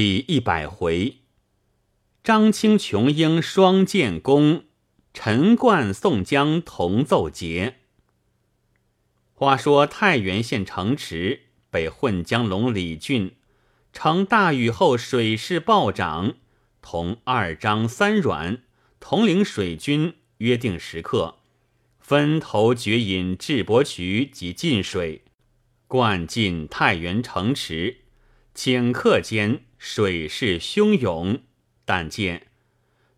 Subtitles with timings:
[0.00, 1.16] 第一百回，
[2.22, 4.62] 张青琼英双剑功，
[5.12, 7.78] 陈冠宋江同奏捷。
[9.34, 13.34] 话说太原县城池被混江龙李俊
[13.92, 16.36] 乘大雨后水势暴涨，
[16.80, 18.62] 同二张三阮
[19.00, 21.38] 统领水军约定时刻，
[21.98, 25.24] 分头决引智伯渠及进水，
[25.88, 28.02] 灌进太原城池。
[28.54, 31.40] 顷刻间水势汹涌，
[31.84, 32.48] 但见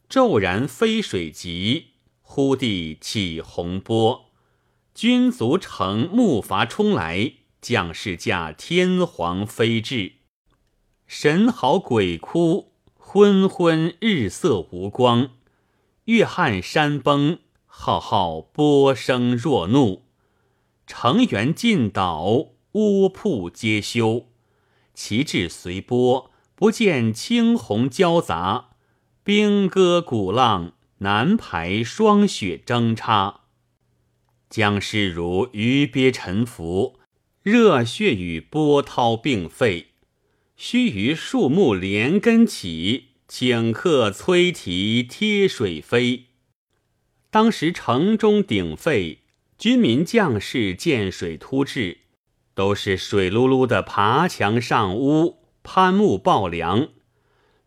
[0.09, 4.27] 骤然飞水急，忽地起洪波。
[4.95, 10.15] 军卒乘木筏冲来，将士驾天皇飞至，
[11.07, 15.31] 神嚎鬼哭，昏昏日色无光，
[16.05, 20.05] 月撼山崩，浩浩波声若怒，
[20.87, 24.27] 城垣尽倒，屋铺皆休。
[24.93, 26.30] 旗帜随波，
[26.61, 28.75] 不见青红交杂；
[29.25, 33.45] 兵戈鼓浪，南排霜雪争插。
[34.51, 36.99] 将士如鱼鳖沉浮，
[37.43, 39.93] 热血与波涛并沸。
[40.55, 46.27] 须臾树木连根起，顷刻摧堤贴水飞。
[47.31, 49.21] 当时城中鼎沸，
[49.57, 52.01] 军民将士见水突至。
[52.53, 55.40] 都是水漉漉的爬墙上屋、
[55.73, 56.89] 攀木抱梁，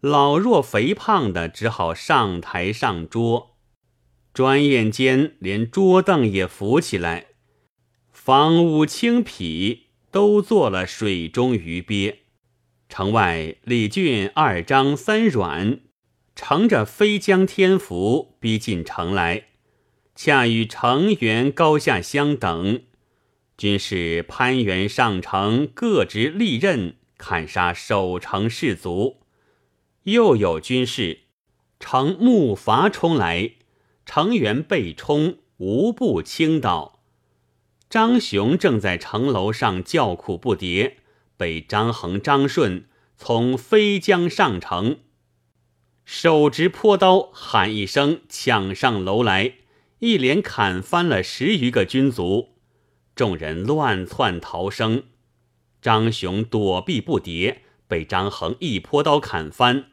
[0.01, 3.55] 老弱肥胖的只好上台上桌，
[4.33, 7.27] 转眼间连桌凳也浮起来，
[8.11, 12.23] 房屋青圮都做了水中鱼鳖。
[12.89, 15.79] 城外李俊、二张、三阮
[16.35, 19.45] 乘着飞江天福逼近城来，
[20.13, 22.81] 恰与城垣高下相等。
[23.57, 29.19] 军士攀援上城，各执利刃，砍杀守城士卒；
[30.03, 31.21] 又有军士
[31.79, 33.51] 乘木筏冲来，
[34.05, 36.99] 城垣被冲，无不倾倒。
[37.89, 40.95] 张雄正在城楼上叫苦不迭，
[41.37, 44.97] 被张衡、张顺从飞江上城，
[46.03, 49.53] 手执坡刀，喊一声抢上楼来，
[49.99, 52.49] 一连砍翻了十余个军卒。
[53.15, 55.03] 众人乱窜逃生，
[55.83, 57.57] 张雄躲避不迭，
[57.89, 59.87] 被张衡一泼刀砍翻。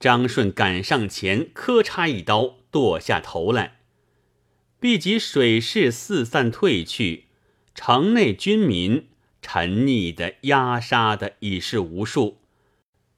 [0.00, 3.80] 张顺赶上前，磕嚓一刀剁下头来。
[4.80, 7.26] 毕及水势四散退去，
[7.74, 9.08] 城内军民
[9.42, 12.38] 沉溺的、压杀的已是无数，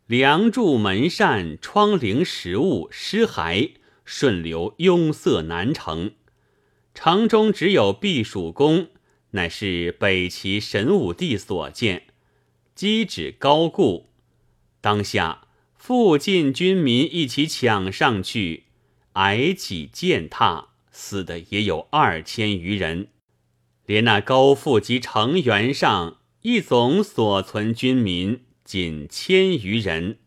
[0.09, 3.75] 梁柱、门扇、窗棂、食物尸骸
[4.05, 6.11] 顺流拥塞南城，
[6.93, 8.89] 城中只有避暑宫。
[9.33, 12.05] 乃是北齐神武帝所建，
[12.75, 14.09] 基址高固。
[14.81, 18.65] 当下附近军民一起抢上去，
[19.15, 23.09] 挨起践踏，死的也有二千余人。
[23.85, 30.19] 连那高阜及城垣上一总所存军民仅千余人。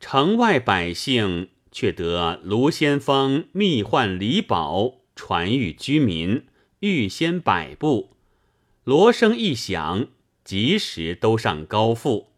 [0.00, 6.44] 城外百姓却得卢先锋密唤李宝传谕居民。
[6.82, 8.16] 预先摆布，
[8.82, 10.08] 锣声一响，
[10.42, 12.32] 及时都上高阜。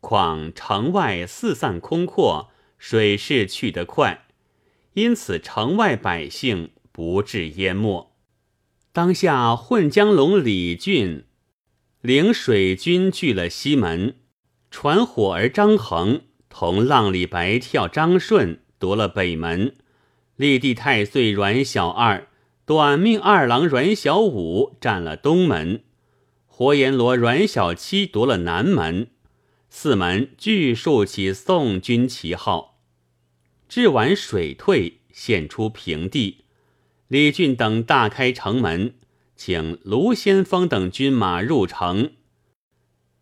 [0.00, 4.24] 况城外四散空阔，水势去得快，
[4.94, 8.10] 因此城外百姓不致淹没。
[8.92, 11.26] 当下混江龙李俊
[12.00, 14.16] 领水军据了西门，
[14.70, 19.76] 传火儿张衡同浪里白跳张顺夺了北门，
[20.36, 22.26] 立地太岁阮小二。
[22.70, 25.82] 短命二郎阮小五占了东门，
[26.46, 29.08] 活阎罗阮小七夺了南门，
[29.68, 32.78] 四门俱竖起宋军旗号。
[33.68, 36.44] 至晚水退，现出平地。
[37.08, 38.94] 李俊等大开城门，
[39.34, 42.12] 请卢先锋等军马入城。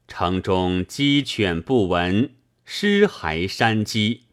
[0.06, 2.34] 城中鸡犬不闻，
[2.66, 4.24] 尸骸山积。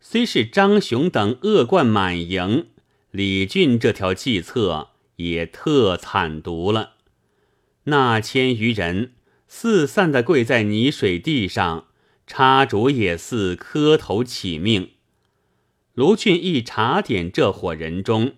[0.00, 2.66] 虽是张雄等恶贯满盈。
[3.10, 6.94] 李俊这条计策也特惨毒了，
[7.84, 9.14] 那千余人
[9.48, 11.88] 四散的跪在泥水地上，
[12.26, 14.90] 插竹也似磕头乞命。
[15.94, 18.34] 卢俊义查点这伙人中，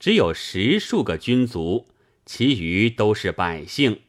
[0.00, 1.86] 只有十数个军卒，
[2.24, 4.00] 其余都是百姓。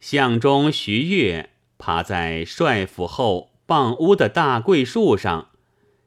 [0.00, 5.50] 相中徐悦爬在帅府后傍屋的大桂树上，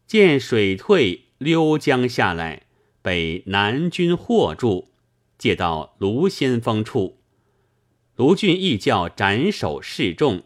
[0.05, 2.63] 见水退，溜江下来。
[3.01, 4.89] 被南军获住，
[5.37, 7.19] 借到卢先锋处。
[8.15, 10.43] 卢俊义叫斩首示众，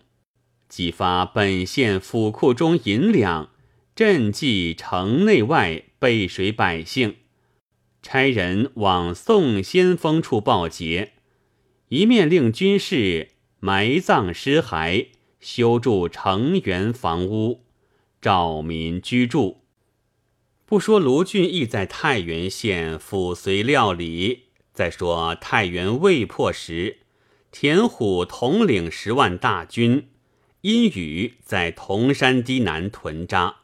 [0.70, 3.50] 即发本县府库中银两，
[3.96, 7.16] 赈济城内外背水百姓，
[8.02, 11.14] 差人往宋先锋处报捷，
[11.90, 13.30] 一面令军士
[13.60, 15.08] 埋葬尸骸，
[15.40, 17.64] 修筑城垣房屋，
[18.22, 19.63] 照民居住。
[20.74, 26.98] 不说卢俊义在太原县抚绥料理，再说太原未破时，
[27.52, 30.08] 田虎统领十万大军，
[30.62, 33.58] 阴雨在铜山堤南屯扎。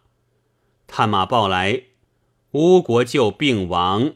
[0.85, 1.85] 探马报来，
[2.51, 4.13] 乌国舅病亡，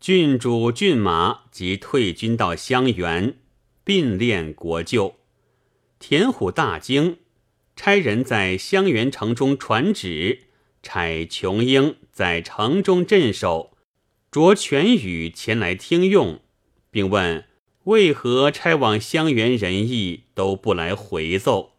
[0.00, 3.34] 郡主郡马即退军到襄垣，
[3.84, 5.16] 并练国舅。
[5.98, 7.18] 田虎大惊，
[7.76, 10.44] 差人在襄垣城中传旨。
[10.82, 13.76] 差琼英在城中镇守，
[14.30, 16.40] 着全羽前来听用，
[16.90, 17.44] 并问
[17.84, 21.74] 为何差往襄垣仁义都不来回奏。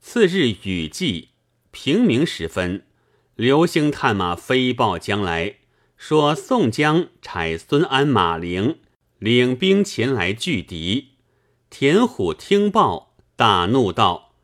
[0.00, 1.30] 次日雨季，
[1.70, 2.86] 平明时分，
[3.34, 5.56] 流星探马飞报将来，
[5.96, 8.78] 说宋江差孙安、马陵
[9.18, 11.08] 领兵前来拒敌。
[11.70, 14.34] 田虎听报，大怒道：“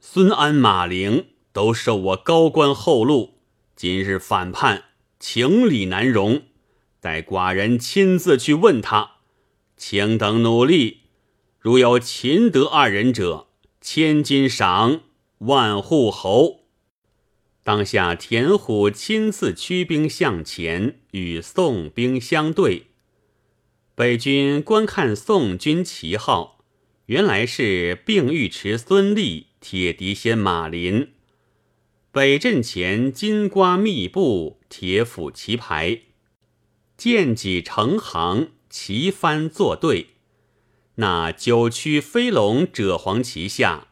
[0.00, 3.38] 孙安、马陵。”都受我高官厚禄，
[3.74, 4.84] 今日反叛，
[5.18, 6.42] 情理难容。
[7.00, 9.12] 待寡人亲自去问他，
[9.74, 11.04] 请等努力。
[11.58, 13.46] 如有秦德二人者，
[13.80, 15.00] 千金赏，
[15.38, 16.66] 万户侯。
[17.64, 22.88] 当下田虎亲自驱兵向前，与宋兵相对。
[23.94, 26.58] 北军观看宋军旗号，
[27.06, 31.12] 原来是并尉迟孙立、铁笛仙马林。
[32.16, 36.00] 北阵前金瓜密布，铁斧齐排，
[36.96, 40.06] 剑戟成行，旗帆作对。
[40.94, 43.88] 那九曲飞龙赭黄旗下，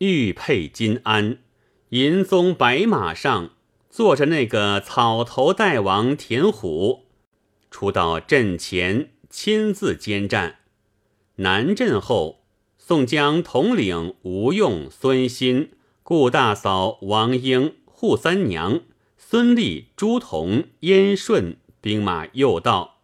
[0.00, 1.38] 玉佩金鞍，
[1.88, 3.52] 银鬃白马上
[3.88, 7.06] 坐着那个草头大王田虎，
[7.70, 10.56] 出到阵前亲自监战。
[11.36, 12.44] 南阵后，
[12.76, 15.70] 宋江统领吴用、孙新。
[16.12, 18.82] 顾大嫂王英、扈三娘、
[19.16, 22.98] 孙立、朱仝、燕顺兵马又到，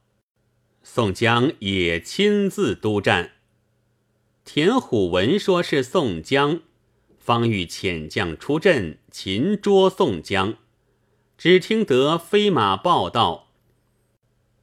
[0.82, 3.31] 宋江也亲自督战。
[4.44, 6.60] 田虎闻说是宋江，
[7.19, 10.58] 方欲遣将出阵擒捉宋江，
[11.38, 13.49] 只听得飞马报道：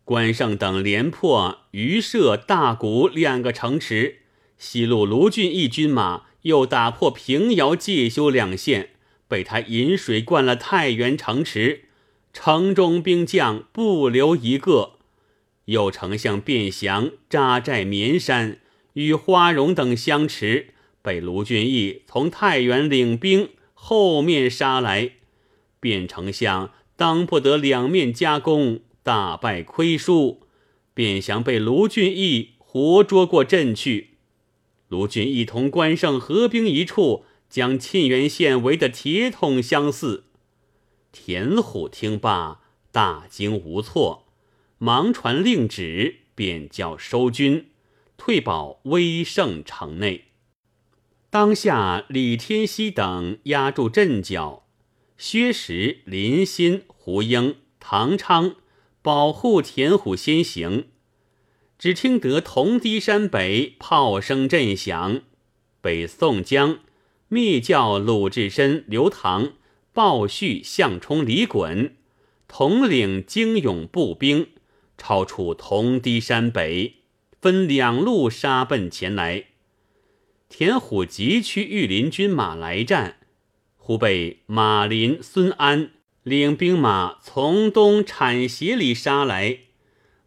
[0.03, 4.19] 关胜等连破榆社、大谷两个城池，
[4.59, 6.25] 西路卢俊义军马。
[6.45, 8.91] 又打破平遥、介休两县，
[9.27, 11.85] 被他引水灌了太原城池，
[12.33, 14.93] 城中兵将不留一个。
[15.65, 18.59] 右丞相卞祥扎寨绵山，
[18.93, 20.67] 与花荣等相持，
[21.01, 25.13] 被卢俊义从太原领兵后面杀来。
[25.79, 30.43] 卞丞相当不得两面夹攻，大败亏输。
[30.93, 34.11] 卞祥被卢俊义活捉过阵去。
[34.87, 40.25] 卢俊义同关胜合兵一处，将沁源县围得铁桶相似。
[41.11, 42.61] 田虎听罢，
[42.91, 44.27] 大惊无措，
[44.77, 47.67] 忙传令旨，便叫收军，
[48.17, 50.25] 退保威胜城内。
[51.29, 54.67] 当下李天锡等压住阵脚，
[55.17, 58.55] 薛石、林欣、胡英、唐昌
[59.01, 60.85] 保护田虎先行。
[61.77, 65.21] 只听得铜堤山北炮声震响，
[65.81, 66.79] 北宋江
[67.27, 69.53] 密叫鲁智深、刘唐、
[69.91, 71.91] 鲍旭、项冲、李衮
[72.47, 74.47] 统领精勇步兵，
[74.97, 76.95] 超出铜堤山北，
[77.41, 79.45] 分两路杀奔前来。
[80.47, 83.17] 田虎急驱御林军马来战，
[83.75, 85.91] 忽被马林、孙安
[86.23, 89.64] 领兵马从东铲斜里杀来。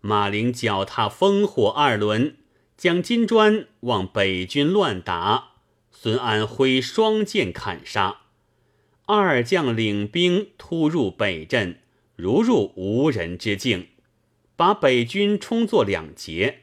[0.00, 2.36] 马陵脚踏烽火二轮，
[2.76, 5.48] 将金砖往北军乱打。
[5.90, 8.18] 孙安挥双剑砍杀，
[9.06, 11.80] 二将领兵突入北阵，
[12.14, 13.88] 如入无人之境，
[14.54, 16.60] 把北军冲作两截。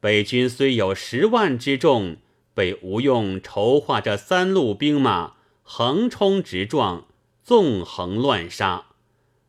[0.00, 2.16] 北军虽有十万之众，
[2.54, 7.06] 被吴用筹划着三路兵马横冲直撞，
[7.44, 8.86] 纵横乱杀，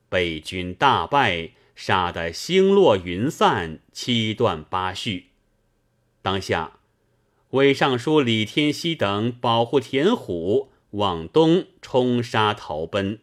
[0.09, 1.51] 北军大败。
[1.77, 5.27] 杀得星落云散，七断八续。
[6.23, 6.79] 当下，
[7.51, 13.19] 魏尚书李天锡等保护田虎往东冲杀逃奔，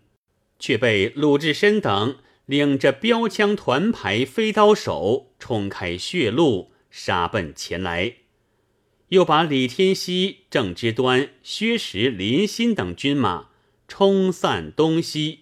[0.60, 8.14] 却被鲁智深等领着标枪团排飞刀手冲开血路，杀奔前来。
[9.08, 13.48] 又把李天锡、郑之端、薛石、林欣等军马
[13.88, 15.40] 冲散东西。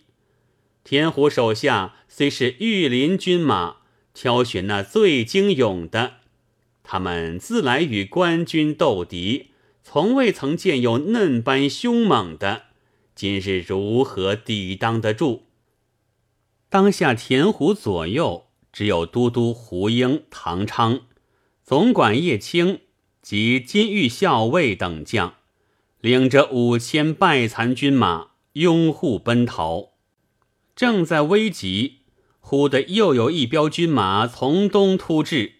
[0.84, 3.76] 田虎手下虽是御林军马，
[4.12, 6.16] 挑选那最精勇的。
[6.82, 9.46] 他们自来与官军斗敌，
[9.82, 12.64] 从未曾见有嫩般凶猛的。
[13.14, 15.44] 今日如何抵挡得住？
[16.68, 21.06] 当下田虎左右只有都督胡英、唐昌、
[21.64, 22.80] 总管叶青
[23.22, 25.36] 及金玉校尉等将，
[26.02, 29.92] 领着五千败残军马拥护奔逃。
[30.76, 32.00] 正在危急，
[32.44, 35.54] 忽的又有一彪军马从东突至。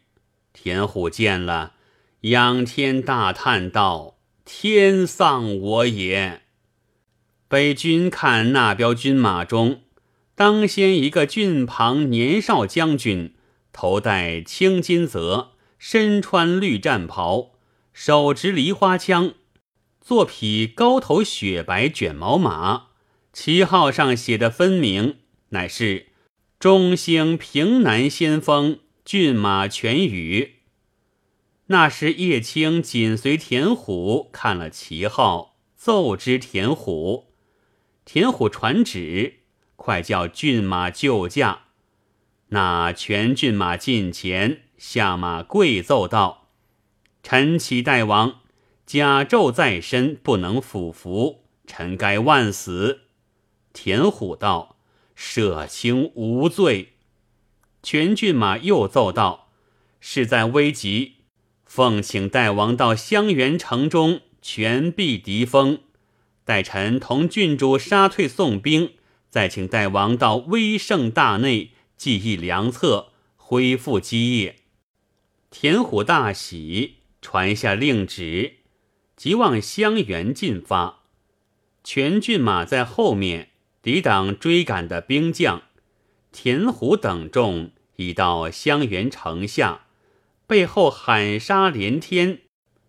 [0.53, 1.73] 田虎见了，
[2.23, 6.43] 仰天大叹道：“天丧我也！”
[7.49, 9.83] 北军看那彪军马中，
[10.35, 13.35] 当先一个俊庞年少将军，
[13.73, 17.53] 头戴青金泽，身穿绿战袍，
[17.95, 19.35] 手执梨花枪，
[20.01, 22.89] 坐匹高头雪白卷毛马。
[23.33, 25.17] 旗号上写的分明，
[25.51, 26.09] 乃是
[26.62, 30.61] 中兴平南先锋骏马全羽。
[31.66, 37.33] 那时叶青紧随田虎看了旗号，奏知田虎。
[38.04, 39.40] 田虎传旨，
[39.75, 41.62] 快叫骏马就驾。
[42.50, 46.47] 那全骏马近前下马跪奏道
[47.25, 48.42] ：“臣启大王，
[48.87, 53.00] 甲胄在身，不能俯伏，臣该万死。”
[53.75, 54.72] 田虎道
[55.25, 56.95] ：“舍卿无罪。”
[57.81, 59.52] 全骏马又奏道
[60.00, 61.19] ：“事在危急，
[61.64, 65.79] 奉请大王到襄垣城中全避敌锋，
[66.45, 68.95] 待臣同郡主杀退宋兵，
[69.31, 74.57] 再请大王到威胜大内记议良策，恢复基业。”
[75.50, 78.57] 田虎大喜，传下令旨，
[79.17, 81.02] 即往襄垣进发。
[81.85, 83.51] 全骏马在后面。
[83.83, 85.62] 抵挡追赶的兵将，
[86.31, 89.87] 田虎等众已到襄垣城下，
[90.47, 92.43] 背后喊杀连天，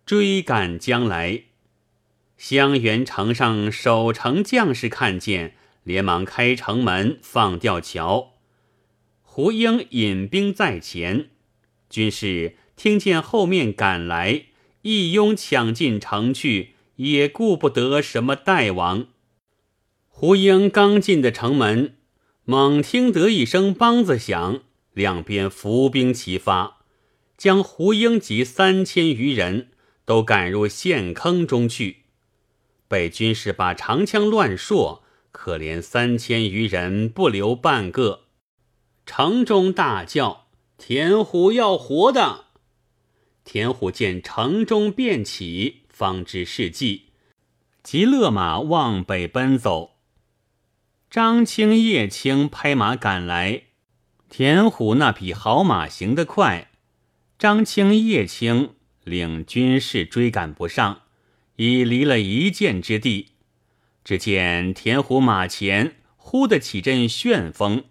[0.06, 1.42] 追赶将来。
[2.38, 8.34] 襄垣城上守城将士看见，连忙开城门放吊桥。
[9.22, 11.30] 胡英引兵在前，
[11.90, 14.44] 军士听见后面赶来，
[14.82, 19.08] 一拥抢进城去，也顾不得什么大王。
[20.26, 21.96] 胡英刚进的城门，
[22.46, 24.62] 猛听得一声梆子响，
[24.94, 26.78] 两边伏兵齐发，
[27.36, 29.68] 将胡英及三千余人
[30.06, 32.04] 都赶入陷坑中去。
[32.88, 38.20] 北军士把长枪乱槊，可怜三千余人不留半个。
[39.04, 40.46] 城中大叫
[40.78, 42.46] ：“田虎要活的！”
[43.44, 47.10] 田虎见城中变起，方知是计，
[47.82, 49.90] 即勒马往北奔走。
[51.14, 53.62] 张青、叶青拍马赶来，
[54.28, 56.72] 田虎那匹好马行得快，
[57.38, 58.70] 张青、叶青
[59.04, 61.02] 领军士追赶不上，
[61.54, 63.28] 已离了一箭之地。
[64.02, 67.84] 只见田虎马前忽的起阵旋风，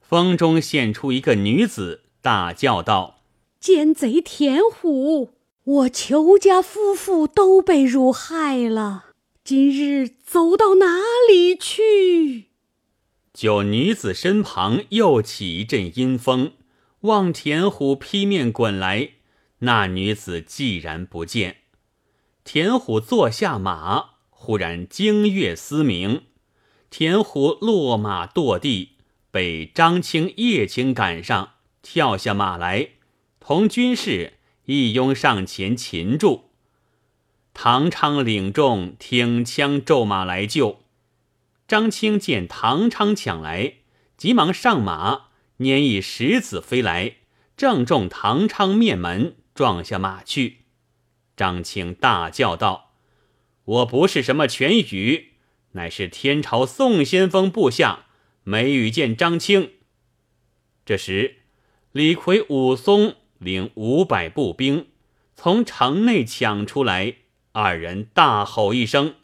[0.00, 3.20] 风中现出一个女子，大叫道
[3.60, 5.30] ：“奸贼田虎，
[5.62, 9.04] 我裘家夫妇都被汝害了，
[9.44, 10.98] 今日走到哪
[11.30, 12.46] 里去？”
[13.34, 16.52] 就女子身旁又起一阵阴风，
[17.00, 19.10] 望田虎劈面滚来。
[19.58, 21.56] 那女子既然不见，
[22.44, 26.22] 田虎坐下马，忽然惊跃嘶鸣，
[26.90, 28.90] 田虎落马堕地，
[29.32, 32.90] 被张青、叶青赶上，跳下马来，
[33.40, 34.34] 同军士
[34.66, 36.50] 一拥上前擒住。
[37.52, 40.83] 唐昌领众挺枪骤马来救。
[41.66, 43.74] 张青见唐昌抢来，
[44.18, 45.28] 急忙上马，
[45.58, 47.16] 拈一石子飞来，
[47.56, 50.64] 正中唐昌面门，撞下马去。
[51.36, 52.92] 张青大叫道
[53.64, 55.32] ：“我不是什么全羽，
[55.72, 58.06] 乃是天朝宋先锋部下，
[58.42, 59.72] 没遇见张青。”
[60.84, 61.38] 这时，
[61.92, 64.88] 李逵、武松领五百步兵
[65.34, 67.16] 从城内抢出来，
[67.52, 69.14] 二人大吼一声。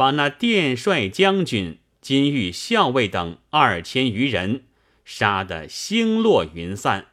[0.00, 4.64] 把那殿帅将军、金玉校尉等二千余人
[5.04, 7.08] 杀得星落云散。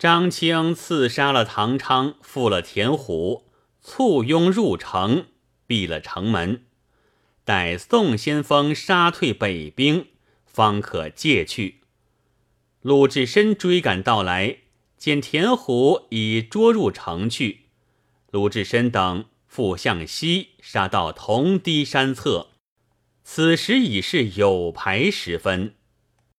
[0.00, 3.44] 张清刺杀了唐昌，负了田虎，
[3.80, 5.26] 簇拥入城，
[5.68, 6.64] 闭了城门，
[7.44, 10.08] 待宋先锋杀退北兵，
[10.44, 11.82] 方可借去。
[12.80, 14.56] 鲁智深追赶到来，
[14.98, 17.66] 见田虎已捉入城去，
[18.32, 22.52] 鲁智深等复向西杀到同堤山侧，
[23.22, 25.74] 此时已是酉牌时分。